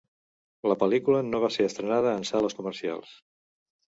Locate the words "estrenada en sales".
1.71-2.57